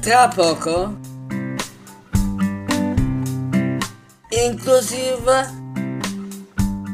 tra 0.00 0.28
poco. 0.28 0.96
Inclusive 4.30 5.58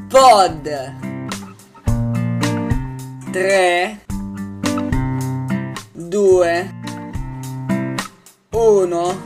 Pod. 0.09 0.95
3 3.31 4.01
2 5.93 6.75
1 8.51 9.17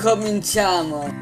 Cominciamo. 0.00 1.18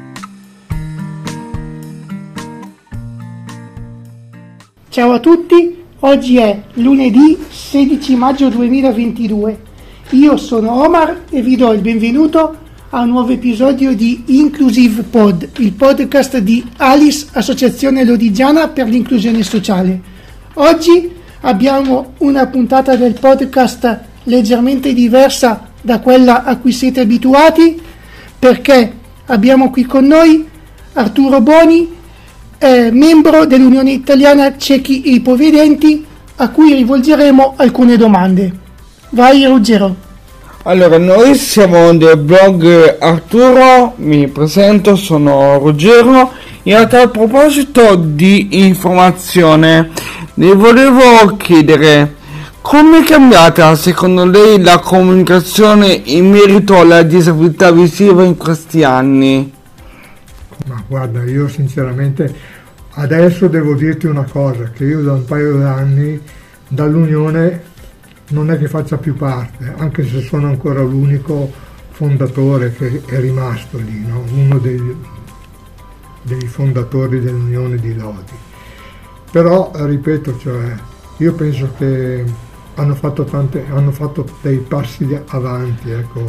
Ciao 4.89 5.11
a 5.11 5.19
tutti, 5.19 5.83
oggi 5.99 6.37
è 6.37 6.61
lunedì 6.73 7.37
16 7.49 8.15
maggio 8.15 8.49
2022. 8.49 9.68
Io 10.13 10.37
sono 10.37 10.83
Omar 10.83 11.25
e 11.29 11.43
vi 11.43 11.55
do 11.55 11.71
il 11.71 11.81
benvenuto 11.81 12.57
a 12.89 13.01
un 13.01 13.09
nuovo 13.09 13.31
episodio 13.31 13.93
di 13.93 14.23
Inclusive 14.25 15.03
Pod, 15.03 15.47
il 15.57 15.73
podcast 15.73 16.39
di 16.39 16.67
Alice, 16.77 17.27
Associazione 17.33 18.03
Lodigiana 18.03 18.69
per 18.69 18.87
l'inclusione 18.87 19.43
sociale. 19.43 20.01
Oggi 20.55 21.11
abbiamo 21.41 22.13
una 22.17 22.47
puntata 22.47 22.95
del 22.95 23.19
podcast 23.19 23.99
leggermente 24.23 24.93
diversa 24.93 25.69
da 25.79 25.99
quella 25.99 26.43
a 26.43 26.57
cui 26.57 26.71
siete 26.71 27.01
abituati 27.01 27.79
perché 28.39 28.91
abbiamo 29.27 29.69
qui 29.69 29.83
con 29.85 30.07
noi 30.07 30.43
Arturo 30.93 31.39
Boni, 31.39 31.87
eh, 32.57 32.89
membro 32.91 33.45
dell'Unione 33.45 33.91
Italiana 33.91 34.57
Ciechi 34.57 35.03
e 35.03 35.11
Ipovedenti, 35.11 36.03
a 36.37 36.49
cui 36.49 36.73
rivolgeremo 36.73 37.53
alcune 37.57 37.95
domande. 37.95 38.67
Vai 39.11 39.45
Ruggero. 39.45 39.95
Allora, 40.63 40.97
noi 40.97 41.35
siamo 41.35 41.95
del 41.95 42.17
blog 42.17 42.97
Arturo, 42.99 43.93
mi 43.97 44.27
presento, 44.27 44.95
sono 44.95 45.57
Ruggero 45.57 46.31
e 46.61 46.75
a 46.75 46.85
tal 46.85 47.09
proposito 47.09 47.95
di 47.95 48.67
informazione, 48.67 49.89
le 50.35 50.53
volevo 50.53 51.37
chiedere 51.37 52.17
come 52.61 52.99
è 52.99 53.03
cambiata 53.03 53.73
secondo 53.75 54.25
lei 54.25 54.61
la 54.61 54.77
comunicazione 54.77 55.87
in 55.91 56.29
merito 56.29 56.77
alla 56.77 57.01
disabilità 57.01 57.71
visiva 57.71 58.23
in 58.23 58.37
questi 58.37 58.83
anni? 58.83 59.51
Ma 60.67 60.83
guarda, 60.85 61.23
io 61.23 61.47
sinceramente 61.47 62.31
adesso 62.91 63.47
devo 63.47 63.73
dirti 63.73 64.05
una 64.05 64.27
cosa, 64.29 64.69
che 64.71 64.83
io 64.83 65.01
da 65.01 65.13
un 65.13 65.25
paio 65.25 65.57
d'anni 65.57 66.21
dall'Unione 66.67 67.68
non 68.29 68.51
è 68.51 68.57
che 68.57 68.67
faccia 68.67 68.97
più 68.97 69.15
parte, 69.15 69.73
anche 69.77 70.07
se 70.07 70.21
sono 70.21 70.47
ancora 70.47 70.81
l'unico 70.81 71.51
fondatore 71.91 72.71
che 72.73 73.01
è 73.05 73.19
rimasto 73.19 73.77
lì, 73.77 74.05
no? 74.05 74.23
uno 74.31 74.57
dei, 74.59 74.95
dei, 76.21 76.47
fondatori 76.47 77.19
dell'Unione 77.19 77.77
di 77.77 77.95
Lodi. 77.95 78.33
Però, 79.31 79.71
ripeto, 79.73 80.37
cioè, 80.37 80.75
io 81.17 81.33
penso 81.33 81.73
che 81.77 82.23
hanno 82.75 82.95
fatto, 82.95 83.25
tante, 83.25 83.65
hanno 83.69 83.91
fatto 83.91 84.25
dei 84.41 84.57
passi 84.57 85.19
avanti, 85.27 85.91
ecco. 85.91 86.19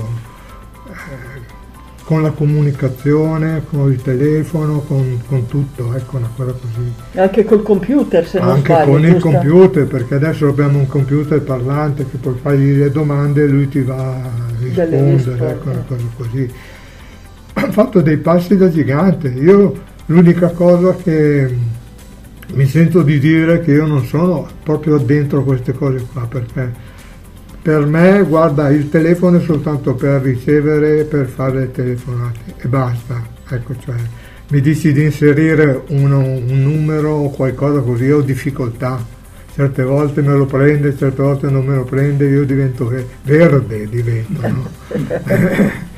eh, 0.89 1.40
con 2.11 2.23
la 2.23 2.33
comunicazione, 2.33 3.63
con 3.71 3.93
il 3.93 4.03
telefono, 4.03 4.81
con, 4.81 5.21
con, 5.29 5.47
tutto, 5.47 5.95
ecco 5.95 6.17
una 6.17 6.29
cosa 6.35 6.51
così. 6.51 6.93
Anche 7.15 7.45
col 7.45 7.63
computer 7.63 8.27
se 8.27 8.41
non 8.41 8.49
Anche 8.49 8.73
sbaglio. 8.73 8.91
con 8.91 9.05
il 9.05 9.21
computer, 9.21 9.87
perché 9.87 10.17
adesso 10.17 10.49
abbiamo 10.49 10.81
un 10.81 10.89
computer 10.89 11.41
parlante 11.41 12.11
che 12.11 12.17
puoi 12.17 12.35
fargli 12.43 12.77
le 12.77 12.91
domande 12.91 13.45
e 13.45 13.47
lui 13.47 13.69
ti 13.69 13.83
va 13.83 14.11
a 14.17 14.31
rispondere, 14.59 15.51
ecco 15.51 15.71
una 15.71 15.85
cosa 15.87 16.03
così. 16.17 16.53
Ha 17.53 17.71
fatto 17.71 18.01
dei 18.01 18.17
passi 18.17 18.57
da 18.57 18.69
gigante. 18.69 19.29
Io 19.29 19.73
l'unica 20.07 20.49
cosa 20.49 20.97
che 20.97 21.49
mi 22.55 22.67
sento 22.67 23.03
di 23.03 23.21
dire 23.21 23.55
è 23.55 23.61
che 23.61 23.71
io 23.71 23.87
non 23.87 24.05
sono 24.05 24.49
proprio 24.65 24.99
dentro 24.99 25.45
queste 25.45 25.73
cose 25.75 26.05
qua, 26.13 26.27
perché 26.29 26.73
per 27.63 27.85
me, 27.85 28.23
guarda, 28.23 28.71
il 28.71 28.89
telefono 28.89 29.37
è 29.39 29.41
soltanto 29.43 29.95
per 29.95 30.23
ricevere 30.23 31.05
per 31.05 31.27
fare 31.27 31.61
le 31.61 31.71
telefonate 31.71 32.55
e 32.57 32.69
basta. 32.69 33.23
Ecco, 33.49 33.75
cioè, 33.85 33.97
mi 34.49 34.61
dici 34.61 34.93
di 34.93 35.05
inserire 35.05 35.83
uno, 35.89 36.21
un 36.21 36.63
numero 36.63 37.11
o 37.11 37.31
qualcosa 37.31 37.81
così, 37.81 38.11
ho 38.11 38.23
difficoltà. 38.23 39.19
Certe 39.53 39.83
volte 39.83 40.23
me 40.23 40.35
lo 40.35 40.47
prende, 40.47 40.97
certe 40.97 41.21
volte 41.21 41.51
non 41.51 41.67
me 41.67 41.75
lo 41.75 41.85
prende, 41.85 42.27
io 42.27 42.45
divento 42.45 42.91
verde, 43.25 43.89
divento, 43.89 44.49
no? 44.49 44.69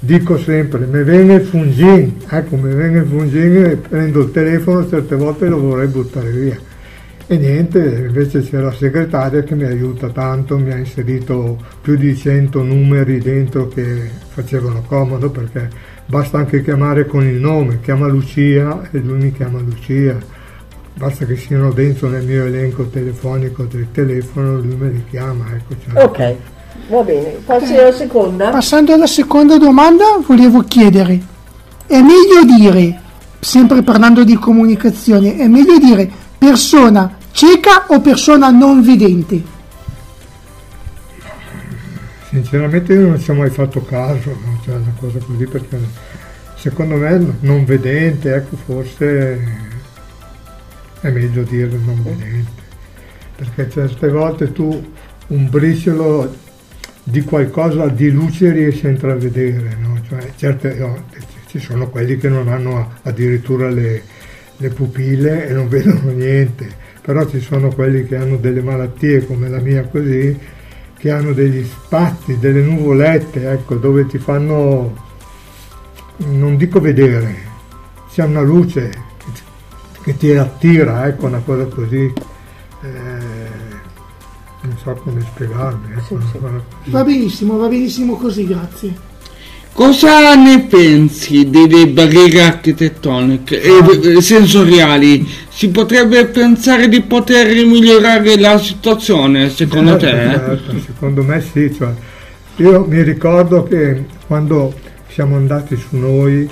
Dico 0.00 0.36
sempre, 0.36 0.84
mi 0.86 1.04
viene 1.04 1.34
il 1.34 1.42
fungin, 1.42 2.16
ecco, 2.28 2.56
mi 2.56 2.74
viene 2.74 2.98
il 2.98 3.06
fungin 3.06 3.64
e 3.64 3.76
prendo 3.76 4.22
il 4.22 4.32
telefono, 4.32 4.88
certe 4.88 5.14
volte 5.14 5.46
lo 5.46 5.60
vorrei 5.60 5.86
buttare 5.86 6.30
via 6.30 6.70
e 7.32 7.38
niente, 7.38 7.78
invece 7.78 8.42
c'è 8.42 8.58
la 8.58 8.72
segretaria 8.72 9.42
che 9.42 9.54
mi 9.54 9.64
aiuta 9.64 10.10
tanto, 10.10 10.58
mi 10.58 10.70
ha 10.70 10.76
inserito 10.76 11.56
più 11.80 11.96
di 11.96 12.14
100 12.14 12.62
numeri 12.62 13.20
dentro 13.20 13.68
che 13.68 14.10
facevano 14.28 14.82
comodo 14.86 15.30
perché 15.30 15.70
basta 16.04 16.36
anche 16.36 16.62
chiamare 16.62 17.06
con 17.06 17.24
il 17.24 17.36
nome, 17.36 17.80
chiama 17.80 18.06
Lucia 18.06 18.82
e 18.90 18.98
lui 18.98 19.18
mi 19.18 19.32
chiama 19.32 19.60
Lucia, 19.60 20.18
basta 20.94 21.24
che 21.24 21.36
siano 21.36 21.72
dentro 21.72 22.08
nel 22.08 22.26
mio 22.26 22.44
elenco 22.44 22.84
telefonico 22.84 23.64
del 23.64 23.86
telefono, 23.92 24.58
lui 24.58 24.76
me 24.76 24.90
li 24.90 25.04
chiama. 25.08 25.46
Ecco, 25.54 25.74
cioè. 25.82 26.04
Ok, 26.04 26.34
va 26.90 27.02
bene, 27.02 27.28
passi 27.46 27.74
alla 27.74 27.92
seconda. 27.92 28.50
Passando 28.50 28.92
alla 28.92 29.06
seconda 29.06 29.56
domanda, 29.56 30.04
volevo 30.26 30.60
chiedere, 30.64 31.18
è 31.86 31.98
meglio 31.98 32.44
dire, 32.58 33.00
sempre 33.40 33.82
parlando 33.82 34.22
di 34.22 34.34
comunicazione, 34.34 35.38
è 35.38 35.48
meglio 35.48 35.78
dire 35.78 36.10
persona 36.36 37.20
cieca 37.32 37.86
o 37.88 38.00
persona 38.00 38.50
non 38.50 38.82
vedente? 38.82 39.60
Sinceramente 42.28 42.92
io 42.94 43.08
non 43.08 43.20
ci 43.20 43.30
ho 43.30 43.34
mai 43.34 43.50
fatto 43.50 43.82
caso, 43.82 44.34
cioè 44.64 44.76
una 44.76 44.94
cosa 44.98 45.18
così 45.18 45.44
perché 45.44 45.78
secondo 46.54 46.96
me 46.96 47.34
non 47.40 47.64
vedente, 47.64 48.34
ecco 48.34 48.56
forse 48.56 49.70
è 51.00 51.10
meglio 51.10 51.42
dire 51.42 51.76
non 51.84 52.02
vedente, 52.02 52.62
perché 53.36 53.68
certe 53.68 54.08
volte 54.08 54.52
tu 54.52 54.92
un 55.26 55.50
briciolo 55.50 56.34
di 57.02 57.22
qualcosa 57.22 57.88
di 57.88 58.10
luce 58.10 58.52
riesci 58.52 58.86
a 58.86 58.90
intravedere, 58.90 59.76
no? 59.80 60.00
cioè, 60.08 60.32
certe, 60.36 60.74
no, 60.74 61.04
ci 61.48 61.58
sono 61.58 61.90
quelli 61.90 62.16
che 62.16 62.28
non 62.28 62.48
hanno 62.48 62.92
addirittura 63.02 63.68
le, 63.68 64.02
le 64.56 64.68
pupille 64.70 65.48
e 65.48 65.52
non 65.52 65.68
vedono 65.68 66.10
niente 66.12 66.81
però 67.02 67.26
ci 67.26 67.40
sono 67.40 67.68
quelli 67.74 68.06
che 68.06 68.16
hanno 68.16 68.36
delle 68.36 68.62
malattie 68.62 69.26
come 69.26 69.48
la 69.48 69.58
mia 69.58 69.86
così, 69.88 70.38
che 70.96 71.10
hanno 71.10 71.32
degli 71.32 71.64
spazi, 71.64 72.38
delle 72.38 72.62
nuvolette, 72.62 73.50
ecco, 73.50 73.74
dove 73.74 74.06
ti 74.06 74.18
fanno, 74.18 74.96
non 76.18 76.56
dico 76.56 76.80
vedere, 76.80 77.36
c'è 78.08 78.24
una 78.24 78.40
luce 78.40 78.92
che 80.02 80.16
ti 80.16 80.32
attira, 80.32 81.06
ecco, 81.06 81.26
una 81.26 81.40
cosa 81.40 81.66
così. 81.66 82.12
Eh, 82.82 83.80
non 84.62 84.76
so 84.78 84.92
come 84.94 85.20
spiegarmi. 85.20 85.94
Ecco, 85.94 86.20
sì, 86.20 86.38
sì. 86.84 86.90
Va 86.90 87.02
benissimo, 87.02 87.56
va 87.56 87.66
benissimo 87.66 88.16
così, 88.16 88.46
grazie. 88.46 88.94
Cosa 89.72 90.34
ne 90.34 90.66
pensi 90.68 91.48
delle 91.48 91.88
barriere 91.88 92.42
architettoniche 92.42 93.58
e 93.62 94.20
sensoriali? 94.20 95.26
Si 95.48 95.70
potrebbe 95.70 96.26
pensare 96.26 96.88
di 96.88 97.00
poter 97.00 97.46
migliorare 97.64 98.38
la 98.38 98.58
situazione, 98.58 99.48
secondo 99.48 99.98
certo, 99.98 100.06
te? 100.06 100.46
Certo, 100.46 100.80
secondo 100.84 101.22
me 101.22 101.40
sì. 101.40 101.74
Cioè, 101.74 101.88
io 102.56 102.84
mi 102.86 103.02
ricordo 103.02 103.62
che 103.62 104.04
quando 104.26 104.74
siamo 105.08 105.36
andati 105.36 105.74
su 105.76 105.96
noi 105.96 106.46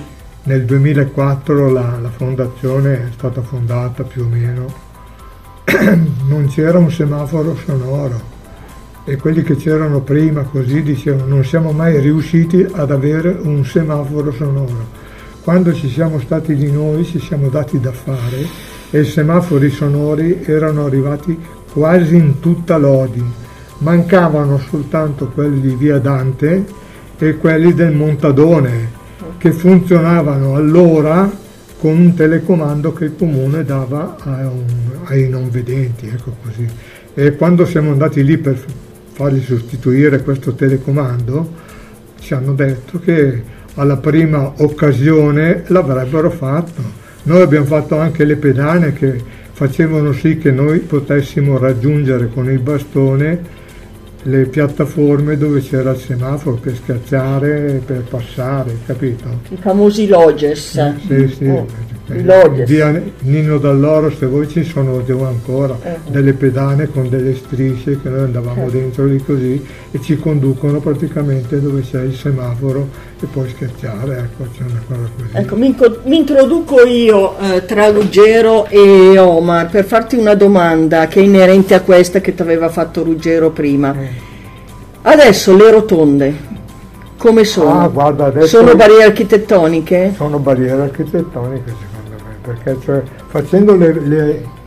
nel 0.44 0.64
2004 0.64 1.70
la, 1.70 1.99
la 2.00 2.11
fondazione 2.11 2.94
è 2.94 3.12
stata 3.12 3.43
fondata 3.43 4.02
più 4.02 4.23
o 4.23 4.28
meno, 4.28 4.75
non 6.26 6.49
c'era 6.49 6.78
un 6.78 6.90
semaforo 6.90 7.55
sonoro 7.66 8.38
e 9.05 9.17
quelli 9.17 9.43
che 9.43 9.56
c'erano 9.56 10.00
prima 10.00 10.43
così 10.43 10.82
dicevano 10.82 11.26
non 11.26 11.44
siamo 11.44 11.73
mai 11.73 11.99
riusciti 12.00 12.67
ad 12.70 12.91
avere 12.91 13.38
un 13.43 13.64
semaforo 13.64 14.32
sonoro. 14.32 14.99
Quando 15.43 15.73
ci 15.73 15.88
siamo 15.88 16.20
stati 16.20 16.55
di 16.55 16.70
noi 16.70 17.05
ci 17.05 17.19
siamo 17.19 17.49
dati 17.49 17.81
da 17.81 17.93
fare 17.93 18.47
e 18.91 19.00
i 19.00 19.05
semafori 19.05 19.70
sonori 19.70 20.43
erano 20.44 20.85
arrivati 20.85 21.38
quasi 21.73 22.17
in 22.17 22.41
tutta 22.41 22.76
Lodi. 22.76 23.25
Mancavano 23.79 24.58
soltanto 24.58 25.29
quelli 25.29 25.61
di 25.61 25.75
Via 25.75 25.99
Dante 25.99 26.64
e 27.19 27.37
quelli 27.37 27.73
del 27.73 27.94
Montadone 27.94 28.99
che 29.38 29.52
funzionavano 29.52 30.55
allora 30.55 31.31
con 31.79 31.97
un 31.99 32.14
telecomando 32.14 32.93
che 32.93 33.06
il 33.06 33.17
comune 33.17 33.64
dava 33.64 34.17
un, 34.25 34.64
ai 35.05 35.29
non 35.31 35.49
vedenti, 35.49 36.06
ecco 36.08 36.37
così. 36.44 36.69
E 37.14 37.37
quando 37.37 37.64
siamo 37.64 37.93
andati 37.93 38.23
lì 38.23 38.37
per 38.37 38.62
fargli 39.20 39.43
sostituire 39.43 40.22
questo 40.22 40.55
telecomando, 40.55 41.52
ci 42.20 42.32
hanno 42.32 42.55
detto 42.55 42.99
che 42.99 43.43
alla 43.75 43.99
prima 43.99 44.55
occasione 44.56 45.64
l'avrebbero 45.67 46.31
fatto. 46.31 46.82
Noi 47.25 47.43
abbiamo 47.43 47.67
fatto 47.67 47.99
anche 47.99 48.25
le 48.25 48.37
pedane 48.37 48.94
che 48.94 49.22
facevano 49.52 50.12
sì 50.12 50.38
che 50.38 50.50
noi 50.50 50.78
potessimo 50.78 51.58
raggiungere 51.58 52.31
con 52.32 52.50
il 52.50 52.61
bastone 52.61 53.58
le 54.22 54.46
piattaforme 54.46 55.37
dove 55.37 55.61
c'era 55.61 55.90
il 55.90 55.99
semaforo 55.99 56.56
per 56.56 56.76
schiacciare, 56.76 57.82
per 57.84 58.02
passare, 58.05 58.78
capito? 58.87 59.40
I 59.50 59.56
famosi 59.61 60.06
loges. 60.06 60.94
Sì, 61.06 61.28
sì. 61.28 61.44
Oh, 61.46 61.66
Eh. 62.12 62.64
Via 62.64 63.00
Nino 63.20 63.58
Dall'Oro, 63.58 64.10
se 64.10 64.26
voi 64.26 64.48
ci 64.48 64.64
sono 64.64 65.02
ancora, 65.26 65.76
Eh. 65.82 65.96
delle 66.10 66.32
pedane 66.32 66.88
con 66.90 67.08
delle 67.08 67.34
strisce 67.36 68.00
che 68.02 68.08
noi 68.08 68.20
andavamo 68.22 68.66
Eh. 68.66 68.70
dentro 68.70 69.04
lì 69.04 69.22
così 69.22 69.64
e 69.92 70.00
ci 70.00 70.16
conducono 70.18 70.80
praticamente 70.80 71.60
dove 71.60 71.82
c'è 71.82 72.02
il 72.02 72.14
semaforo 72.16 72.88
e 73.20 73.26
puoi 73.26 73.48
schiacciare, 73.48 74.16
ecco, 74.18 74.48
c'è 74.56 74.62
una 74.68 74.82
cosa 74.88 75.00
così. 75.16 75.28
Ecco, 75.32 75.56
mi, 75.56 75.66
inco- 75.66 75.98
mi 76.04 76.16
introduco 76.18 76.84
io 76.84 77.38
eh, 77.38 77.64
tra 77.64 77.90
Ruggero 77.90 78.66
e 78.66 79.16
Omar 79.18 79.68
per 79.70 79.84
farti 79.84 80.16
una 80.16 80.34
domanda 80.34 81.06
che 81.06 81.20
è 81.20 81.22
inerente 81.22 81.74
a 81.74 81.80
questa 81.82 82.20
che 82.20 82.34
ti 82.34 82.42
aveva 82.42 82.68
fatto 82.68 83.02
Ruggero 83.04 83.50
prima. 83.50 83.94
Adesso 85.02 85.56
le 85.56 85.70
rotonde, 85.70 86.34
come 87.16 87.44
sono? 87.44 87.80
Ah, 87.80 87.88
guarda, 87.88 88.32
Sono 88.46 88.74
barriere 88.74 89.04
architettoniche? 89.04 90.12
sono 90.16 90.38
barriere 90.38 90.82
architettoniche 90.82 91.70
me, 91.70 91.89
perché 92.42 92.76
cioè, 92.82 93.02
facendo 93.28 93.76
le, 93.76 93.92
le- 94.00 94.58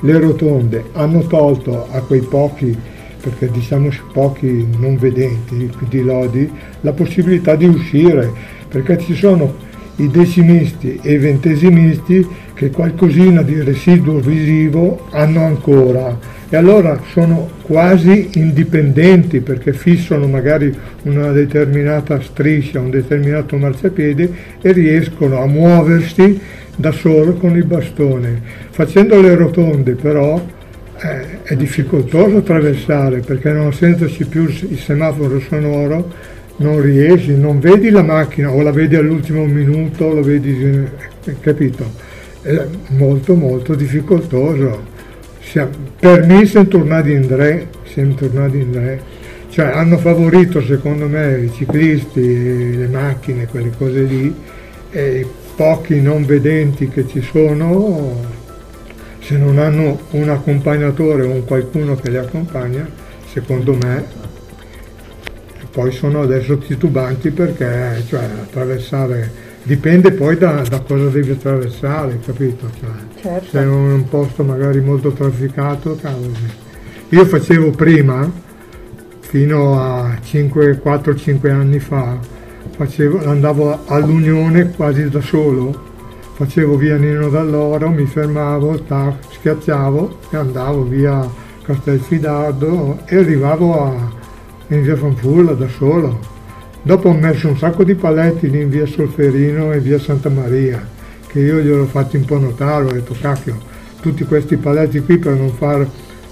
le 0.00 0.18
rotonde 0.20 0.84
hanno 0.92 1.20
tolto 1.26 1.86
a 1.90 2.00
quei 2.00 2.20
pochi, 2.20 2.76
perché 3.20 3.50
diciamo 3.50 3.88
pochi 4.12 4.66
non 4.78 4.96
vedenti, 4.96 5.70
di 5.88 6.02
lodi, 6.02 6.50
la 6.82 6.92
possibilità 6.92 7.54
di 7.56 7.64
uscire, 7.66 8.30
perché 8.68 8.98
ci 8.98 9.14
sono 9.14 9.54
i 9.96 10.10
decimisti 10.10 10.98
e 11.02 11.12
i 11.12 11.18
ventesimisti 11.18 12.26
che 12.54 12.70
qualcosina 12.70 13.42
di 13.42 13.60
residuo 13.62 14.18
visivo 14.18 15.06
hanno 15.10 15.44
ancora 15.44 16.32
e 16.54 16.56
allora 16.56 17.00
sono 17.10 17.50
quasi 17.62 18.30
indipendenti 18.34 19.40
perché 19.40 19.72
fissano 19.72 20.28
magari 20.28 20.72
una 21.02 21.32
determinata 21.32 22.20
striscia, 22.20 22.78
un 22.78 22.90
determinato 22.90 23.56
marciapiede 23.56 24.32
e 24.60 24.72
riescono 24.72 25.40
a 25.40 25.46
muoversi 25.46 26.38
da 26.76 26.92
solo 26.92 27.34
con 27.34 27.56
il 27.56 27.64
bastone. 27.64 28.40
Facendo 28.70 29.20
le 29.20 29.34
rotonde 29.34 29.94
però 29.94 30.40
eh, 30.98 31.42
è 31.42 31.56
difficoltoso 31.56 32.36
attraversare 32.36 33.18
perché 33.18 33.50
non 33.50 33.68
essendoci 33.68 34.24
più 34.26 34.44
il 34.44 34.78
semaforo 34.78 35.40
sonoro 35.40 36.12
non 36.56 36.80
riesci, 36.80 37.36
non 37.36 37.58
vedi 37.58 37.90
la 37.90 38.02
macchina 38.02 38.50
o 38.50 38.62
la 38.62 38.70
vedi 38.70 38.96
all'ultimo 38.96 39.44
minuto, 39.44 40.12
lo 40.12 40.22
vedi, 40.22 40.88
eh, 41.24 41.40
capito? 41.40 41.84
È 42.42 42.66
molto 42.90 43.34
molto 43.34 43.74
difficoltoso. 43.74 44.92
Per 46.00 46.26
me 46.26 46.46
siamo 46.46 46.68
tornati 46.68 47.12
indietro, 47.12 47.68
siamo 47.84 48.14
tornati 48.14 48.58
indietro. 48.58 49.04
Cioè 49.48 49.66
hanno 49.66 49.98
favorito 49.98 50.60
secondo 50.60 51.06
me 51.06 51.38
i 51.38 51.52
ciclisti, 51.52 52.76
le 52.76 52.88
macchine, 52.88 53.46
quelle 53.46 53.70
cose 53.76 54.02
lì, 54.02 54.34
e 54.90 55.18
i 55.20 55.26
pochi 55.54 56.00
non 56.00 56.24
vedenti 56.24 56.88
che 56.88 57.06
ci 57.06 57.20
sono, 57.20 58.20
se 59.20 59.36
non 59.36 59.58
hanno 59.58 60.00
un 60.10 60.28
accompagnatore 60.28 61.22
o 61.22 61.30
un 61.30 61.44
qualcuno 61.44 61.94
che 61.94 62.10
li 62.10 62.16
accompagna, 62.16 62.88
secondo 63.32 63.74
me 63.80 64.04
poi 65.74 65.90
sono 65.90 66.22
adesso 66.22 66.56
titubanti 66.56 67.30
perché 67.30 68.04
cioè, 68.06 68.22
attraversare 68.22 69.28
dipende 69.64 70.12
poi 70.12 70.38
da, 70.38 70.62
da 70.68 70.78
cosa 70.80 71.08
devi 71.08 71.32
attraversare, 71.32 72.20
capito? 72.24 72.70
Cioè, 72.78 72.90
Certo. 73.20 73.48
se 73.50 73.60
è 73.60 73.66
un, 73.66 74.08
posto 74.08 74.44
magari 74.44 74.80
molto 74.80 75.10
trafficato, 75.10 75.98
cavolo. 76.00 76.32
Io 77.08 77.24
facevo 77.24 77.70
prima, 77.70 78.30
fino 79.18 79.80
a 79.80 80.16
4-5 80.22 81.50
anni 81.50 81.80
fa, 81.80 82.18
facevo- 82.76 83.28
andavo 83.28 83.80
all'Unione 83.86 84.70
quasi 84.70 85.08
da 85.08 85.20
solo, 85.20 85.90
facevo 86.34 86.76
via 86.76 86.96
Nino 86.96 87.30
Dall'Oro, 87.30 87.90
mi 87.90 88.06
fermavo, 88.06 88.80
tac, 88.82 89.24
schiacciavo 89.32 90.18
e 90.30 90.36
andavo 90.36 90.84
via 90.84 91.28
Castelfidardo 91.64 93.00
e 93.06 93.16
arrivavo 93.16 93.82
a, 93.82 94.22
in 94.68 94.82
via 94.82 94.96
Fanfulla 94.96 95.52
da 95.52 95.68
solo. 95.68 96.18
Dopo 96.82 97.08
ho 97.08 97.14
messo 97.14 97.48
un 97.48 97.56
sacco 97.56 97.82
di 97.84 97.94
paletti 97.94 98.50
lì 98.50 98.60
in 98.60 98.68
via 98.68 98.86
Solferino 98.86 99.72
e 99.72 99.78
via 99.80 99.98
Santa 99.98 100.28
Maria, 100.28 100.86
che 101.26 101.40
io 101.40 101.60
gliel'ho 101.60 101.86
fatti 101.86 102.16
un 102.16 102.24
po' 102.24 102.38
notare, 102.38 102.84
ho 102.84 102.92
detto 102.92 103.14
cacchio, 103.18 103.56
tutti 104.00 104.24
questi 104.24 104.56
paletti 104.56 105.00
qui 105.00 105.18
per 105.18 105.34
non 105.34 105.50
far 105.50 105.88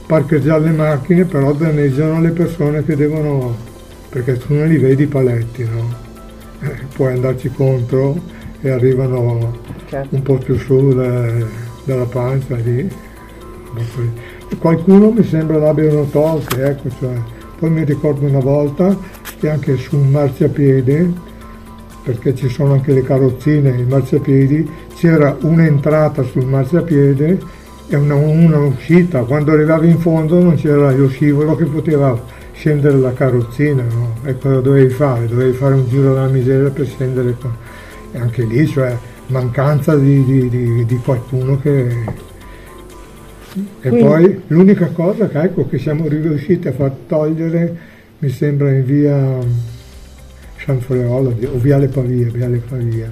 parcheggiare 0.06 0.64
le 0.64 0.70
macchine, 0.73 1.25
però 1.25 1.52
danneggiano 1.52 2.20
le 2.20 2.31
persone 2.31 2.84
che 2.84 2.96
devono, 2.96 3.56
perché 4.11 4.37
tu 4.37 4.52
non 4.55 4.67
li 4.69 4.76
vedi 4.76 5.05
i 5.05 5.06
paletti, 5.06 5.64
no? 5.64 5.88
Eh, 6.61 6.85
puoi 6.94 7.14
andarci 7.14 7.50
contro 7.50 8.14
e 8.61 8.70
arrivano 8.70 9.58
Certo. 9.88 10.14
un 10.14 10.23
po' 10.23 10.37
più 10.37 10.56
su 10.58 10.94
de- 10.94 11.44
della 11.85 12.05
pancia 12.05 12.56
lì. 12.56 12.88
Qualcuno 14.58 15.11
mi 15.11 15.25
sembra 15.25 15.56
l'abbiano 15.56 16.05
tolte, 16.05 16.62
ecco, 16.62 16.88
cioè, 17.00 17.14
poi 17.62 17.70
mi 17.70 17.85
ricordo 17.85 18.26
una 18.26 18.41
volta 18.41 18.99
che 19.38 19.49
anche 19.49 19.76
su 19.76 19.94
un 19.97 20.11
marciapiede, 20.11 21.12
perché 22.03 22.35
ci 22.35 22.49
sono 22.49 22.73
anche 22.73 22.93
le 22.93 23.03
carrozzine, 23.03 23.70
i 23.70 23.85
marciapiedi, 23.85 24.69
c'era 24.97 25.37
un'entrata 25.43 26.25
sul 26.25 26.44
marciapiede 26.44 27.38
e 27.87 27.94
una, 27.94 28.17
una 28.17 28.59
uscita. 28.59 29.20
Quando 29.23 29.53
arrivavi 29.53 29.91
in 29.91 29.99
fondo 30.00 30.43
non 30.43 30.56
c'era 30.56 30.91
lo 30.91 31.09
scivolo 31.09 31.55
che 31.55 31.67
poteva 31.67 32.20
scendere 32.53 32.99
la 32.99 33.12
carrozzina, 33.12 33.85
no? 33.85 34.17
E 34.25 34.37
cosa 34.38 34.59
dovevi 34.59 34.93
fare? 34.93 35.29
Dovevi 35.29 35.53
fare 35.53 35.75
un 35.75 35.87
giro 35.87 36.14
della 36.14 36.26
miseria 36.26 36.69
per 36.70 36.87
scendere. 36.87 37.37
E 38.11 38.19
anche 38.19 38.43
lì, 38.43 38.67
cioè, 38.67 38.99
mancanza 39.29 39.94
di, 39.94 40.25
di- 40.25 40.49
di- 40.49 40.85
di 40.85 40.97
qualcuno 40.97 41.61
che... 41.61 42.31
E 43.54 43.88
Quindi- 43.88 44.00
poi 44.06 44.40
l'unica 44.49 44.87
cosa 44.87 45.28
che, 45.28 45.40
ecco, 45.40 45.66
che 45.69 45.78
siamo 45.78 46.08
riusciti 46.08 46.69
a 46.69 46.72
far 46.72 46.93
togliere, 47.06 47.76
mi 48.19 48.28
sembra 48.31 48.70
in 48.70 48.84
via 48.84 49.38
San 50.64 50.80
Freolo 50.80 51.30
di- 51.30 51.44
o 51.44 51.59
Viale 51.59 51.88
Pavia, 51.88 52.30
Viale 52.30 52.62
Pavia, 52.66 53.11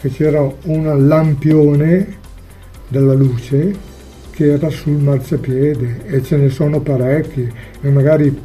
che 0.00 0.08
c'era 0.10 0.40
un 0.64 1.06
lampione 1.06 2.06
della 2.88 3.14
luce 3.14 3.92
che 4.30 4.52
era 4.52 4.68
sul 4.70 4.94
marciapiede 4.94 6.00
e 6.06 6.22
ce 6.22 6.36
ne 6.36 6.48
sono 6.48 6.80
parecchi. 6.80 7.48
E 7.82 7.88
magari 7.90 8.36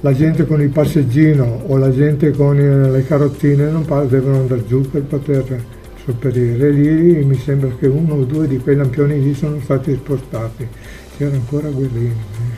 la 0.00 0.12
gente 0.12 0.46
con 0.46 0.60
il 0.60 0.70
passeggino 0.70 1.64
o 1.66 1.76
la 1.76 1.90
gente 1.90 2.30
con 2.30 2.58
eh, 2.58 2.90
le 2.90 3.04
carrozzine 3.06 3.68
non 3.70 3.84
devono 4.08 4.38
andare 4.40 4.64
giù 4.66 4.82
per 4.88 5.02
poter 5.02 5.64
sopperire. 6.04 6.70
Lì 6.70 7.24
mi 7.24 7.38
sembra 7.38 7.70
che 7.78 7.86
uno 7.86 8.14
o 8.14 8.22
due 8.24 8.46
di 8.46 8.58
quei 8.58 8.76
lampioni 8.76 9.20
lì 9.22 9.34
sono 9.34 9.58
stati 9.62 9.92
spostati. 9.94 10.66
C'era 11.16 11.34
ancora 11.34 11.68
Guerrini. 11.68 12.12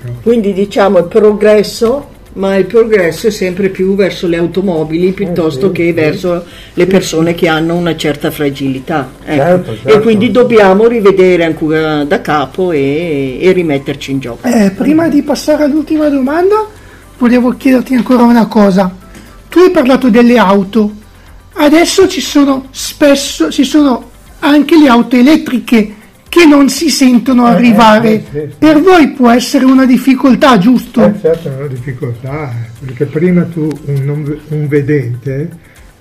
so. 0.05 0.12
Quindi 0.23 0.53
diciamo 0.53 0.99
il 0.99 1.05
progresso, 1.05 2.09
ma 2.35 2.57
il 2.57 2.65
progresso 2.67 3.26
è 3.26 3.31
sempre 3.31 3.69
più 3.69 3.95
verso 3.95 4.26
le 4.26 4.37
automobili 4.38 5.12
piuttosto 5.12 5.69
sì, 5.69 5.73
che 5.73 5.85
sì. 5.87 5.93
verso 5.93 6.45
le 6.75 6.87
persone 6.87 7.35
che 7.35 7.49
hanno 7.49 7.75
una 7.75 7.97
certa 7.97 8.31
fragilità. 8.31 9.11
ecco. 9.25 9.43
Certo, 9.43 9.73
E 9.73 9.76
certo. 9.83 10.00
quindi 10.00 10.31
dobbiamo 10.31 10.87
rivedere 10.87 11.45
ancora 11.45 12.05
da 12.05 12.21
capo 12.21 12.73
e, 12.73 13.38
e 13.41 13.53
rimetterci 13.53 14.11
in 14.11 14.21
gioco. 14.21 14.47
Eh, 14.49 14.71
prima 14.76 15.09
di 15.09 15.23
passare 15.23 15.65
all'ultima 15.65 16.09
domanda, 16.09 16.67
volevo 17.19 17.50
chiederti 17.57 17.95
ancora 17.95 18.23
una 18.23 18.47
cosa. 18.47 18.95
Tu 19.49 19.59
hai 19.61 19.71
parlato 19.71 20.11
delle 20.11 20.37
auto, 20.38 20.91
adesso 21.59 22.09
ci 22.09 22.21
sono 22.21 22.67
spesso, 22.71 23.51
ci 23.51 23.65
sono 23.65 24.11
anche 24.41 24.77
le 24.79 24.89
auto 24.89 25.17
elettriche 25.17 25.95
che 26.29 26.45
non 26.45 26.69
si 26.69 26.91
sentono 26.91 27.47
Eh, 27.47 27.51
arrivare. 27.51 28.13
eh, 28.15 28.25
sì, 28.31 28.39
sì. 28.51 28.55
Per 28.59 28.81
voi 28.83 29.11
può 29.13 29.31
essere 29.31 29.65
una 29.65 29.87
difficoltà, 29.87 30.59
giusto? 30.59 31.05
Eh, 31.05 31.15
certo, 31.21 31.49
è 31.49 31.57
una 31.57 31.67
difficoltà, 31.67 32.53
perché 32.85 33.07
prima 33.07 33.43
tu, 33.45 33.69
un, 33.87 34.05
non- 34.05 34.39
un 34.49 34.69
vedente, 34.69 35.49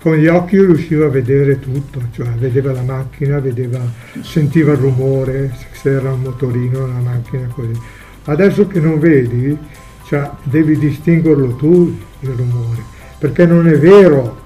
con 0.02 0.16
gli 0.18 0.28
occhi 0.28 0.60
riusciva 0.60 1.06
a 1.06 1.10
vedere 1.10 1.60
tutto, 1.60 2.02
cioè 2.14 2.28
vedeva 2.38 2.72
la 2.74 2.82
macchina, 2.82 3.40
vedeva, 3.40 3.80
sentiva 4.22 4.74
il 4.74 4.78
rumore, 4.78 5.56
se 5.72 5.90
era 5.92 6.12
un 6.12 6.22
motorino, 6.22 6.84
una 6.84 7.00
macchina, 7.00 7.48
così. 7.54 7.72
Adesso 8.26 8.68
che 8.68 8.80
non 8.80 9.00
vedi, 9.00 9.58
cioè, 10.08 10.30
devi 10.44 10.78
distinguerlo 10.78 11.56
tu 11.56 11.98
il 12.20 12.30
rumore, 12.30 12.84
perché 13.18 13.46
non 13.46 13.68
è 13.68 13.78
vero 13.80 14.42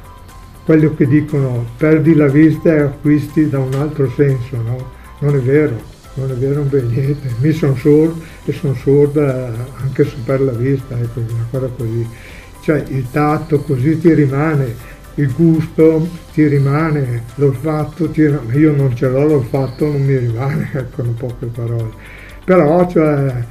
quello 0.70 0.94
che 0.94 1.08
dicono 1.08 1.66
perdi 1.78 2.14
la 2.14 2.28
vista 2.28 2.72
e 2.72 2.82
acquisti 2.82 3.50
da 3.50 3.58
un 3.58 3.74
altro 3.74 4.08
senso, 4.12 4.56
no? 4.58 4.92
Non 5.18 5.34
è 5.34 5.40
vero, 5.40 5.82
non 6.14 6.30
è 6.30 6.36
vero 6.36 6.60
non 6.60 6.70
vedo 6.70 6.90
niente. 6.90 7.28
Mi 7.40 7.52
sono 7.54 7.76
sordo 7.76 8.22
e 8.46 8.52
sono 8.52 8.76
sorda 8.76 9.52
anche 9.82 10.04
su 10.04 10.24
per 10.24 10.42
la 10.42 10.52
vista, 10.52 10.96
ecco, 10.96 11.22
una 11.22 11.48
cosa 11.50 11.72
così. 11.76 12.08
Cioè 12.62 12.84
il 12.90 13.08
tatto 13.10 13.62
così 13.62 13.98
ti 13.98 14.14
rimane, 14.14 14.76
il 15.16 15.34
gusto 15.34 16.08
ti 16.34 16.46
rimane, 16.46 17.24
l'olfatto 17.38 18.08
ti 18.12 18.28
rimane. 18.28 18.56
Io 18.56 18.72
non 18.76 18.96
ce 18.96 19.10
l'ho 19.10 19.26
l'olfatto, 19.26 19.88
non 19.88 20.04
mi 20.04 20.18
rimane, 20.18 20.70
ecco, 20.72 21.02
in 21.02 21.16
poche 21.16 21.48
parole. 21.48 21.90
Però, 22.46 22.88
cioè, 22.88 23.44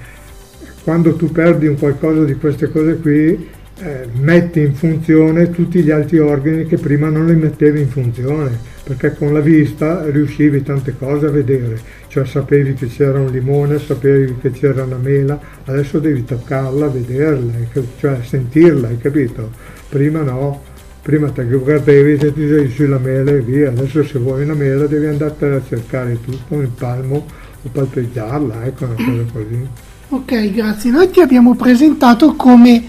quando 0.85 1.17
tu 1.17 1.33
perdi 1.33 1.67
un 1.67 1.77
qualcosa 1.77 2.23
di 2.23 2.35
queste 2.35 2.71
cose 2.71 2.97
qui, 2.99 3.57
eh, 3.80 4.08
metti 4.12 4.61
in 4.61 4.75
funzione 4.75 5.50
tutti 5.50 5.82
gli 5.82 5.90
altri 5.90 6.18
organi 6.18 6.66
che 6.66 6.76
prima 6.76 7.08
non 7.08 7.26
li 7.26 7.35
mettevi 7.35 7.80
in 7.80 7.88
funzione, 7.88 8.58
perché 8.82 9.14
con 9.14 9.32
la 9.32 9.40
vista 9.40 10.08
riuscivi 10.11 10.62
tante 10.62 10.97
cose 10.99 11.26
a 11.26 11.30
vedere, 11.30 11.78
cioè 12.08 12.25
sapevi 12.25 12.75
che 12.75 12.87
c'era 12.87 13.20
un 13.20 13.30
limone, 13.30 13.78
sapevi 13.78 14.37
che 14.40 14.50
c'era 14.50 14.82
una 14.85 14.97
mela, 14.97 15.38
adesso 15.64 15.99
devi 15.99 16.25
toccarla, 16.25 16.88
vederla, 16.88 17.52
cioè 17.99 18.18
sentirla, 18.23 18.88
hai 18.88 18.99
capito? 18.99 19.50
Prima 19.88 20.23
no, 20.23 20.62
prima 21.02 21.30
te 21.30 21.44
guardavi 21.44 22.12
e 22.12 22.18
ti 22.18 22.32
dicevi 22.32 22.70
sulla 22.70 22.99
mela 22.99 23.30
e 23.30 23.40
via, 23.40 23.68
adesso 23.68 24.04
se 24.04 24.18
vuoi 24.18 24.42
una 24.42 24.54
mela 24.54 24.87
devi 24.87 25.06
andare 25.06 25.54
a 25.54 25.62
cercare 25.66 26.18
tutto 26.20 26.54
in 26.54 26.75
palmo 26.75 27.26
o 27.62 27.68
palpeggiarla, 27.70 28.64
ecco 28.66 28.85
una 28.85 28.94
cosa 28.94 29.32
così. 29.32 29.66
Ok, 30.11 30.52
grazie. 30.52 30.90
Noi 30.90 31.11
ti 31.11 31.20
abbiamo 31.20 31.54
presentato 31.54 32.35
come 32.35 32.82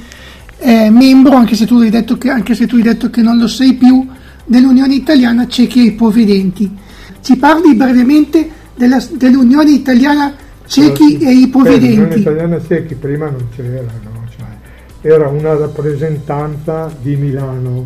eh, 0.59 0.89
membro, 0.89 1.35
anche 1.35 1.55
se, 1.55 1.65
tu 1.65 1.77
hai 1.77 1.89
detto 1.89 2.17
che, 2.17 2.29
anche 2.29 2.53
se 2.55 2.67
tu 2.67 2.75
hai 2.75 2.81
detto 2.81 3.09
che 3.09 3.21
non 3.21 3.37
lo 3.37 3.47
sei 3.47 3.73
più, 3.73 4.05
dell'Unione 4.45 4.93
Italiana 4.95 5.47
Ciechi 5.47 5.79
e 5.79 5.83
Ipovedenti. 5.83 6.77
Ci 7.21 7.35
parli 7.37 7.75
brevemente 7.75 8.49
della- 8.75 9.03
dell'Unione 9.17 9.71
Italiana 9.71 10.33
Ciechi 10.65 11.13
e 11.13 11.15
Eh, 11.15 11.17
L'Unione 11.19 11.39
Ipovedenti. 11.41 12.19
Italiana 12.19 12.61
Ciechi 12.65 12.95
prima 12.95 13.29
non 13.29 13.47
c'era, 13.55 13.81
no? 14.03 14.23
Cioè, 14.35 14.47
era 15.01 15.27
una 15.29 15.55
rappresentanza 15.55 16.93
di 17.01 17.15
Milano 17.15 17.85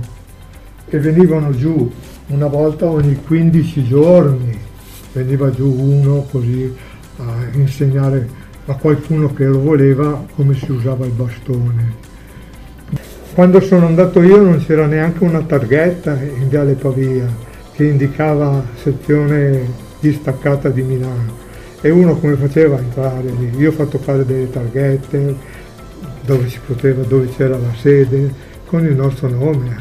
e 0.88 1.00
venivano 1.00 1.52
giù 1.56 1.92
una 2.28 2.48
volta 2.48 2.86
ogni 2.86 3.18
15 3.26 3.86
giorni, 3.86 4.58
veniva 5.12 5.50
giù 5.52 5.68
uno 5.70 6.26
così 6.32 6.72
a 7.18 7.34
insegnare 7.54 8.28
a 8.66 8.76
qualcuno 8.76 9.34
che 9.34 9.46
lo 9.46 9.60
voleva 9.60 10.26
come 10.36 10.56
si 10.56 10.72
usava 10.72 11.06
il 11.06 11.12
bastone. 11.12 12.12
Quando 13.34 13.62
sono 13.62 13.88
andato 13.88 14.22
io 14.22 14.40
non 14.40 14.64
c'era 14.64 14.86
neanche 14.86 15.24
una 15.24 15.42
targhetta 15.42 16.14
in 16.14 16.50
Viale 16.50 16.74
Pavia 16.74 17.26
che 17.74 17.86
indicava 17.86 18.64
sezione 18.76 19.74
distaccata 20.00 20.70
di 20.70 20.84
Milano 20.84 21.42
e 21.82 21.90
uno 21.90 22.16
come 22.18 22.36
faceva 22.36 22.76
a 22.76 22.80
entrare 22.80 23.32
lì? 23.32 23.50
Io 23.58 23.70
ho 23.70 23.74
fatto 23.74 23.98
fare 23.98 24.24
delle 24.24 24.52
targhette 24.52 25.36
dove 26.24 26.48
si 26.48 26.60
poteva, 26.64 27.02
dove 27.02 27.28
c'era 27.36 27.58
la 27.58 27.74
sede, 27.76 28.32
con 28.68 28.86
il 28.86 28.94
nostro 28.94 29.28
nome, 29.28 29.76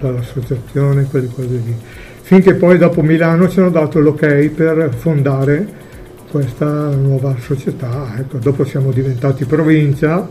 dall'associazione, 0.00 1.04
quelle 1.10 1.28
cose 1.28 1.60
lì. 1.62 1.76
Finché 2.22 2.54
poi 2.54 2.78
dopo 2.78 3.02
Milano 3.02 3.50
ci 3.50 3.60
hanno 3.60 3.68
dato 3.68 4.00
l'ok 4.00 4.48
per 4.48 4.94
fondare 4.96 5.66
questa 6.30 6.88
nuova 6.88 7.36
società. 7.38 8.14
Ecco, 8.16 8.38
dopo 8.38 8.64
siamo 8.64 8.92
diventati 8.92 9.44
provincia, 9.44 10.26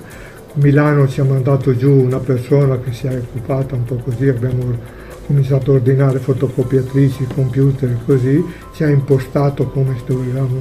Milano 0.53 1.07
ci 1.07 1.21
ha 1.21 1.23
mandato 1.23 1.75
giù 1.75 1.91
una 1.91 2.19
persona 2.19 2.79
che 2.79 2.91
si 2.91 3.07
è 3.07 3.15
occupata 3.15 3.75
un 3.75 3.85
po' 3.85 3.95
così, 3.95 4.27
abbiamo 4.27 4.77
cominciato 5.25 5.71
a 5.71 5.75
ordinare 5.75 6.19
fotocopiatrici, 6.19 7.27
computer 7.33 7.89
e 7.89 7.97
così, 8.05 8.43
ci 8.73 8.83
ha 8.83 8.89
impostato 8.89 9.67
come 9.67 9.95
dovevamo 10.05 10.59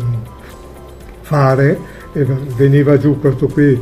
fare 1.23 1.79
e 2.13 2.25
veniva 2.57 2.99
giù 2.99 3.19
questo 3.19 3.47
qui 3.47 3.81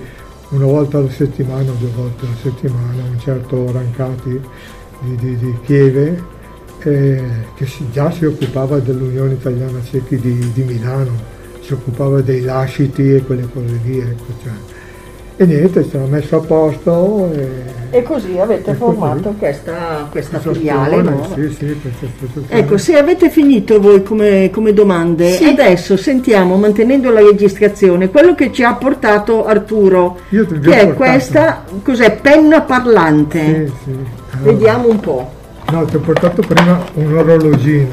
una 0.51 0.65
volta 0.65 0.99
alla 0.99 1.11
settimana, 1.11 1.71
due 1.79 1.91
volte 1.95 2.25
alla 2.25 2.37
settimana, 2.41 3.03
un 3.03 3.19
certo 3.19 3.71
Rancati 3.71 4.41
di, 5.01 5.17
di, 5.17 5.37
di 5.37 5.55
Chieve 5.65 6.37
eh, 6.81 7.23
che 7.55 7.67
si- 7.67 7.91
già 7.91 8.11
si 8.11 8.25
occupava 8.25 8.79
dell'Unione 8.79 9.35
Italiana 9.35 9.83
Ciechi 9.83 10.17
di, 10.17 10.53
di 10.53 10.63
Milano, 10.63 11.37
si 11.61 11.75
occupava 11.75 12.23
dei 12.23 12.41
lasciti 12.41 13.15
e 13.15 13.23
quelle 13.23 13.47
cose 13.53 13.79
lì. 13.85 13.99
Ecco, 13.99 14.33
cioè. 14.43 14.78
E 15.41 15.47
niente, 15.47 15.89
ci 15.89 15.97
hanno 15.97 16.07
messo 16.07 16.37
a 16.37 16.41
posto. 16.41 17.31
E, 17.33 17.77
E 17.91 18.03
così 18.03 18.37
avete 18.39 18.73
E 18.73 18.77
così. 18.77 18.97
formato 18.97 19.35
questa, 19.39 20.07
questa 20.11 20.39
questa 20.39 20.53
filiale 20.53 21.01
nuova. 21.01 21.27
Sì, 21.35 21.49
sì. 21.57 21.81
Ecco, 22.49 22.77
se 22.77 22.99
avete 22.99 23.31
finito 23.31 23.81
voi 23.81 24.03
come, 24.03 24.51
come 24.53 24.73
domande, 24.75 25.31
Sì. 25.31 25.45
adesso 25.45 25.97
sentiamo, 25.97 26.57
mantenendo 26.57 27.11
la 27.11 27.21
registrazione, 27.21 28.11
quello 28.11 28.35
che 28.35 28.53
ci 28.53 28.63
ha 28.65 28.75
portato 28.75 29.47
Arturo, 29.47 30.19
Io 30.31 30.45
ti- 30.45 30.55
vi 30.59 30.69
che 30.69 30.75
è 30.81 30.87
portato- 30.89 30.95
questa, 30.97 31.65
cos'è, 31.83 32.19
penna 32.21 32.61
parlante. 32.63 33.41
Sì, 33.67 33.73
sì. 33.85 33.91
Allora, 34.33 34.53
Vediamo 34.53 34.89
un 34.91 35.01
po'. 35.01 35.31
No, 35.71 35.85
ti 35.85 35.97
ho 35.97 36.01
portato 36.01 36.43
prima 36.47 36.81
un 36.95 37.17
orologino, 37.17 37.89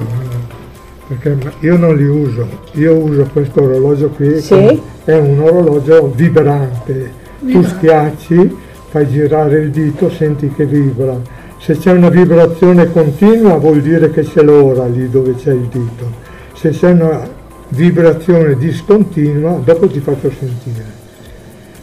eh, 1.09 1.15
perché 1.15 1.37
io 1.59 1.77
non 1.77 1.95
li 1.95 2.05
uso. 2.07 2.45
Io 2.73 2.95
uso 2.97 3.29
questo 3.31 3.61
orologio 3.63 4.09
qui, 4.09 4.41
Sì. 4.41 4.81
che 5.05 5.13
è 5.13 5.17
un 5.17 5.39
orologio 5.39 6.11
vibrante. 6.13 7.23
Tu 7.51 7.63
schiacci, 7.63 8.55
fai 8.89 9.07
girare 9.07 9.59
il 9.59 9.71
dito, 9.71 10.09
senti 10.09 10.49
che 10.49 10.65
vibra. 10.65 11.19
Se 11.59 11.77
c'è 11.77 11.91
una 11.91 12.09
vibrazione 12.09 12.91
continua 12.91 13.55
vuol 13.57 13.81
dire 13.81 14.09
che 14.11 14.23
c'è 14.23 14.41
l'ora 14.41 14.87
lì 14.87 15.09
dove 15.09 15.35
c'è 15.35 15.51
il 15.51 15.67
dito. 15.67 16.11
Se 16.53 16.69
c'è 16.69 16.91
una 16.91 17.27
vibrazione 17.69 18.55
discontinua, 18.55 19.59
dopo 19.63 19.87
ti 19.87 19.99
faccio 19.99 20.31
sentire. 20.37 21.03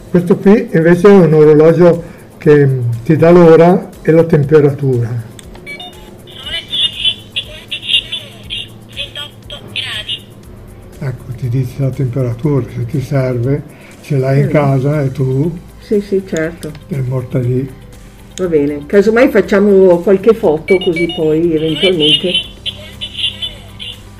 Questo 0.09 0.37
qui 0.37 0.69
invece 0.71 1.07
è 1.07 1.11
un 1.11 1.33
orologio 1.33 2.03
che 2.37 2.67
ti 3.03 3.15
dà 3.15 3.31
l'ora 3.31 3.89
e 4.01 4.11
la 4.11 4.23
temperatura. 4.23 5.07
Sono 5.07 6.49
le 6.49 6.61
10 6.67 7.23
11 7.65 8.03
minuti, 8.11 8.69
28 8.95 9.59
gradi. 9.71 10.23
Ecco, 10.99 11.31
ti 11.37 11.49
dice 11.49 11.81
la 11.81 11.89
temperatura, 11.89 12.65
se 12.73 12.85
ti 12.85 13.01
serve, 13.01 13.63
ce 14.03 14.17
l'hai 14.17 14.41
in 14.41 14.47
casa 14.49 15.01
e 15.01 15.11
tu 15.11 15.51
Sì, 15.79 15.99
sì, 16.01 16.21
certo, 16.27 16.71
è 16.87 16.97
morta 16.97 17.39
lì. 17.39 17.67
va 18.37 18.47
bene. 18.47 18.85
Casomai 18.85 19.29
facciamo 19.29 19.97
qualche 19.99 20.33
foto 20.33 20.77
così 20.77 21.07
poi 21.15 21.55
eventualmente. 21.55 22.27
E 22.27 22.31
11 22.31 23.33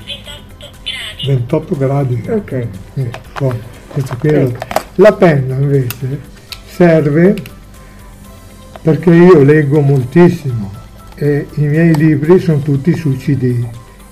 minuti, 0.06 1.26
28 1.26 1.76
gradi. 1.76 2.22
28 2.22 2.22
gradi. 2.22 2.22
Ok. 2.28 2.66
Eh, 2.94 3.10
buono. 3.38 3.58
Questo 3.88 4.16
qui 4.18 4.28
Ecco. 4.30 4.58
La 4.96 5.12
penna 5.12 5.56
invece 5.56 6.20
serve 6.66 7.34
perché 8.82 9.10
io 9.10 9.42
leggo 9.42 9.80
moltissimo 9.80 10.70
e 11.16 11.46
i 11.54 11.62
miei 11.62 11.94
libri 11.96 12.38
sono 12.38 12.58
tutti 12.58 12.94
su 12.94 13.16
CD 13.16 13.64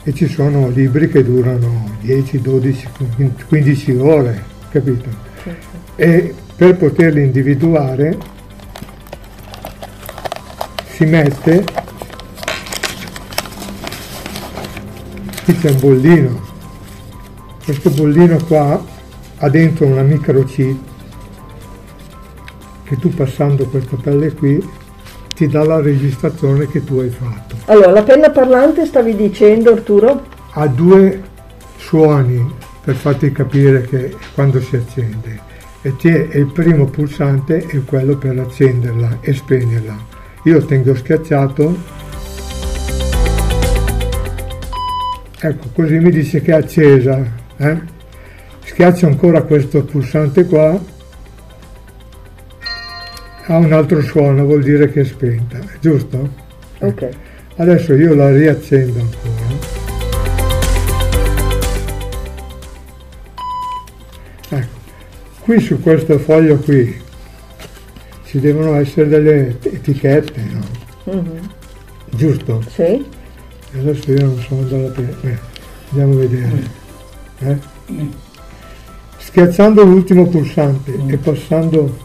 e 0.04 0.12
ci 0.14 0.26
sono 0.28 0.68
libri 0.70 1.08
che 1.08 1.22
durano 1.22 1.96
10, 2.00 2.40
12, 2.40 2.88
15 3.48 3.92
ore, 3.96 4.42
capito? 4.70 5.30
E 5.96 6.34
per 6.56 6.76
poterli 6.76 7.22
individuare 7.22 8.16
si 10.90 11.04
mette 11.04 11.64
qui 15.44 15.58
c'è 15.58 15.70
un 15.70 15.80
bollino 15.80 16.40
questo 17.64 17.90
bollino 17.90 18.36
qua 18.44 18.84
ha 19.38 19.48
dentro 19.48 19.86
una 19.86 20.02
microchip 20.02 20.78
che 22.84 22.98
tu 22.98 23.08
passando 23.14 23.66
questa 23.66 23.96
pelle 23.96 24.32
qui 24.34 24.62
ti 25.34 25.48
dà 25.48 25.64
la 25.64 25.80
registrazione 25.80 26.68
che 26.68 26.84
tu 26.84 26.98
hai 26.98 27.08
fatto. 27.08 27.56
Allora, 27.64 27.90
la 27.90 28.02
penna 28.02 28.30
parlante 28.30 28.84
stavi 28.84 29.16
dicendo, 29.16 29.72
Arturo? 29.72 30.26
Ha 30.50 30.66
due 30.66 31.22
suoni 31.78 32.60
per 32.84 32.94
farti 32.94 33.30
capire 33.32 33.82
che 33.82 34.14
quando 34.34 34.60
si 34.60 34.76
accende 34.76 35.50
e 35.82 36.38
il 36.38 36.50
primo 36.52 36.86
pulsante 36.86 37.66
è 37.66 37.84
quello 37.84 38.16
per 38.16 38.38
accenderla 38.38 39.18
e 39.20 39.32
spegnerla. 39.32 39.96
Io 40.44 40.64
tengo 40.64 40.94
schiacciato 40.94 42.00
ecco 45.44 45.68
così 45.72 45.98
mi 45.98 46.10
dice 46.10 46.40
che 46.40 46.52
è 46.52 46.54
accesa 46.54 47.20
eh? 47.56 47.80
schiaccio 48.64 49.06
ancora 49.06 49.42
questo 49.42 49.82
pulsante 49.82 50.44
qua 50.46 50.80
ha 53.46 53.56
un 53.56 53.72
altro 53.72 54.00
suono 54.02 54.44
vuol 54.44 54.62
dire 54.62 54.88
che 54.92 55.00
è 55.00 55.04
spenta 55.04 55.58
giusto? 55.80 56.32
Ok. 56.78 57.08
adesso 57.56 57.92
io 57.94 58.14
la 58.14 58.30
riaccendo 58.30 59.00
ancora 59.00 59.31
qui 65.52 65.60
su 65.60 65.78
questo 65.80 66.18
foglio 66.18 66.56
qui 66.56 66.98
ci 68.24 68.40
devono 68.40 68.74
essere 68.76 69.06
delle 69.06 69.58
etichette 69.60 70.42
no? 70.50 71.12
Mhm. 71.12 71.50
giusto? 72.10 72.62
Sì? 72.70 73.04
Adesso 73.74 74.12
io 74.12 74.24
non 74.24 74.40
sono 74.40 74.62
dalla 74.62 74.88
prima. 74.88 75.10
Eh, 75.22 75.38
andiamo 75.90 76.14
a 76.14 76.16
vedere. 76.16 76.70
Eh? 77.38 77.58
schiacciando 79.18 79.82
l'ultimo 79.82 80.26
pulsante 80.26 80.94
e 81.06 81.16
passando 81.18 81.98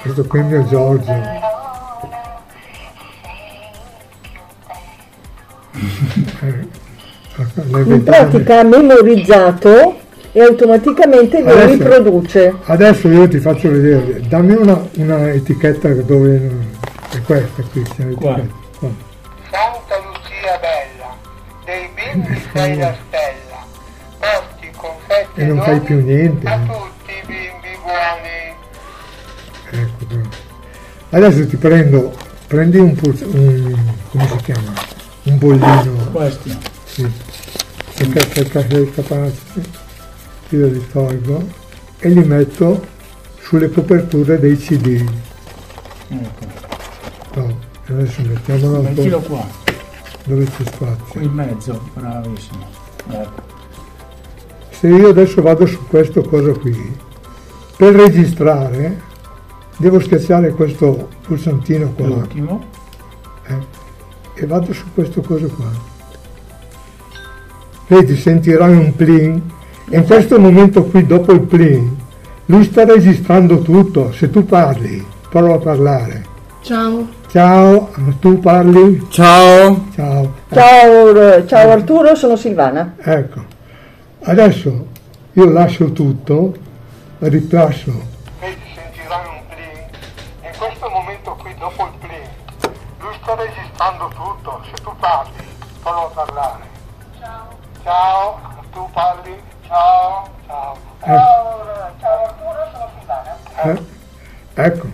questo 0.00 0.24
qui 0.24 0.38
è 0.38 0.42
mio 0.42 0.66
Giorgio 0.66 1.43
In 7.78 8.02
pratica 8.04 8.60
ha 8.60 8.62
memorizzato 8.62 9.98
e 10.32 10.42
automaticamente 10.42 11.40
lo 11.42 11.50
Adesso- 11.50 11.68
riproduce. 11.72 12.54
Adesso 12.64 13.08
io 13.08 13.28
ti 13.28 13.38
faccio 13.38 13.70
vedere, 13.70 14.20
dammi 14.28 14.54
una, 14.54 14.86
una 14.96 15.32
etichetta 15.32 15.88
dove 15.94 16.50
è 17.12 17.20
questa 17.22 17.62
qui, 17.70 17.82
c'è. 17.82 18.08
Qua. 18.14 18.34
Santa 18.34 19.96
Lucia 20.04 20.58
Bella, 20.60 21.16
dei 21.64 21.88
bimbi 21.94 22.40
sei 22.52 22.76
la 22.78 22.94
stella, 23.06 23.64
porti 24.18 24.70
confetti 24.76 25.40
E 25.40 25.44
non 25.44 25.62
fai 25.62 25.80
più 25.80 26.02
niente, 26.04 26.46
a 26.48 26.58
tutti 26.58 27.10
i 27.12 27.26
bimbi 27.26 27.78
buoni. 27.82 29.82
Ecco, 29.82 30.04
però. 30.08 30.20
Adesso 31.10 31.46
ti 31.46 31.56
prendo, 31.56 32.12
prendi 32.48 32.78
un, 32.78 32.94
pulz- 32.94 33.22
un 33.22 33.76
come 34.10 34.28
si 34.28 34.36
chiama? 34.44 34.72
Un 35.24 35.38
bollino, 35.38 36.10
Questi. 36.12 36.58
sì. 36.84 37.10
Perché 37.96 38.26
perché 38.26 38.66
sei 38.68 38.92
capace, 38.92 39.62
io 40.50 40.66
li 40.66 40.86
tolgo 40.90 41.46
e 41.98 42.08
li 42.08 42.24
metto 42.24 42.84
sulle 43.40 43.70
coperture 43.70 44.38
dei 44.38 44.56
CD. 44.56 45.04
Ecco. 46.08 46.46
No, 47.34 47.58
adesso 47.88 48.22
mettiamolo 48.22 48.82
Mettilo 48.82 49.20
qua, 49.20 49.46
dove 50.24 50.44
c'è 50.44 50.64
spazio. 50.64 51.20
in 51.20 51.32
mezzo. 51.32 51.80
Bravissimo. 51.94 52.66
Ecco. 53.10 53.42
Se 54.70 54.88
io 54.88 55.08
adesso 55.08 55.40
vado 55.40 55.66
su 55.66 55.86
questo 55.86 56.22
cosa 56.22 56.52
qui, 56.52 56.96
per 57.76 57.94
registrare 57.94 59.12
devo 59.76 59.98
schiacciare 59.98 60.50
questo 60.52 61.08
pulsantino 61.22 61.90
qua 61.90 62.26
eh, 63.46 63.58
e 64.34 64.46
vado 64.46 64.72
su 64.72 64.84
questo 64.94 65.20
coso 65.20 65.48
qua. 65.48 65.92
Vedi, 67.86 68.16
sentirai 68.16 68.74
un 68.74 68.94
plin 68.96 69.42
e 69.90 69.98
in 69.98 70.04
questo 70.04 70.38
momento 70.38 70.84
qui 70.84 71.06
dopo 71.06 71.32
il 71.32 71.42
plin 71.42 71.96
lui 72.46 72.64
sta 72.64 72.84
registrando 72.84 73.60
tutto. 73.60 74.12
Se 74.12 74.30
tu 74.30 74.44
parli, 74.44 75.04
prova 75.28 75.54
a 75.54 75.58
parlare. 75.58 76.24
Ciao. 76.60 77.06
Ciao, 77.28 77.90
tu 78.20 78.38
parli? 78.38 79.06
Ciao. 79.10 79.86
Ciao. 79.94 80.34
Ciao, 80.52 81.46
ciao 81.46 81.70
Arturo, 81.70 82.14
sono 82.14 82.36
Silvana. 82.36 82.94
Ecco, 82.98 83.44
adesso 84.24 84.86
io 85.32 85.50
lascio 85.50 85.92
tutto, 85.92 86.54
ripasso 87.18 87.92
Vedi, 88.40 88.60
sentirai 88.74 89.26
un 89.26 89.42
plin. 89.48 90.50
In 90.50 90.58
questo 90.58 90.88
momento 90.88 91.36
qui, 91.40 91.54
dopo 91.58 91.84
il 91.84 91.92
plin, 91.98 92.72
lui 93.00 93.14
sta 93.20 93.34
registrando 93.34 94.08
tutto. 94.14 94.62
Se 94.64 94.82
tu 94.82 94.90
parli, 94.98 95.44
prova 95.82 96.02
a 96.02 96.10
parlare. 96.14 96.62
Ciao. 97.18 97.63
Ciao, 97.84 98.40
tu 98.72 98.88
parli. 98.94 99.34
Ciao, 99.66 100.26
ciao. 100.46 100.76
Ciao, 101.04 101.92
ciao 102.00 102.24
Arturo, 102.24 102.70
sono 102.72 102.90
Silvana. 102.98 103.36
Eh, 103.62 103.92
Ecco, 104.56 104.86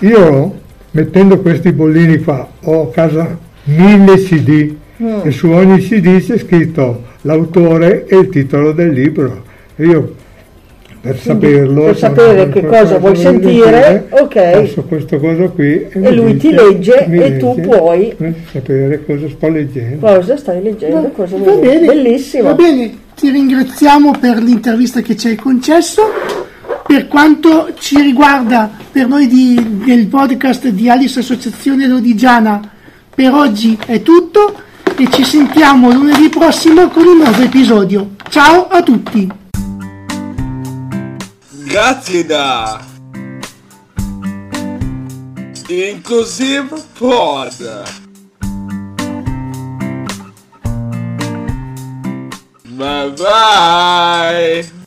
io 0.00 0.60
mettendo 0.90 1.40
questi 1.40 1.72
bollini 1.72 2.18
qua 2.18 2.46
ho 2.64 2.82
a 2.82 2.90
casa 2.90 3.38
mille 3.64 4.16
CD 4.22 4.76
e 5.24 5.30
su 5.30 5.48
ogni 5.48 5.78
CD 5.78 6.22
c'è 6.22 6.36
scritto 6.36 7.04
l'autore 7.22 8.04
e 8.06 8.16
il 8.16 8.28
titolo 8.28 8.72
del 8.72 8.90
libro. 8.90 9.44
E 9.76 9.86
io 9.86 10.16
per 11.00 11.18
saperlo, 11.18 11.84
per 11.84 11.96
sapere 11.96 12.48
che 12.48 12.66
cosa 12.66 12.98
vuoi 12.98 13.16
sentire, 13.16 14.06
ok. 14.10 14.50
passo 14.52 14.82
questo 14.84 15.18
coso 15.18 15.50
qui 15.50 15.86
e, 15.88 15.90
mi 15.94 16.14
lui 16.14 16.36
ti 16.36 16.48
dice- 16.50 16.62
legge 16.64 17.06
mi 17.08 17.18
e 17.22 17.36
tu 17.36 17.54
legge 17.56 17.68
puoi- 17.68 18.14
per 18.16 18.34
sapere 18.50 19.04
cosa 19.04 19.28
sto 19.28 19.48
leggendo. 19.48 20.06
Cosa 20.06 20.36
stai 20.36 20.62
leggendo? 20.62 21.08
Cosa 21.14 21.36
Va 21.36 21.54
dire? 21.54 21.56
bene. 21.78 21.86
Bellissimo. 21.86 22.42
Va 22.44 22.54
bene, 22.54 22.92
ti 23.14 23.30
ringraziamo 23.30 24.12
per 24.20 24.42
l'intervista 24.42 25.00
che 25.00 25.16
ci 25.16 25.28
hai 25.28 25.36
concesso. 25.36 26.02
Per 26.86 27.06
quanto 27.06 27.68
ci 27.78 28.00
riguarda, 28.00 28.70
per 28.90 29.06
noi 29.08 29.26
di- 29.26 29.82
del 29.84 30.06
podcast 30.06 30.68
di 30.68 30.88
Alice 30.88 31.18
Associazione 31.18 31.86
Lodigiana, 31.86 32.60
per 33.14 33.32
oggi 33.34 33.78
è 33.86 34.00
tutto 34.00 34.54
e 34.96 35.06
ci 35.10 35.22
sentiamo 35.22 35.90
lunedì 35.92 36.28
prossimo 36.30 36.88
con 36.88 37.06
un 37.06 37.18
nuovo 37.18 37.42
episodio. 37.42 38.10
Ciao 38.30 38.68
a 38.68 38.82
tutti! 38.82 39.46
Grazie 41.78 42.26
da 42.26 42.84
Inclusive 45.68 46.74
Pod. 46.98 47.84
Bye 52.64 53.12
bye. 53.12 54.77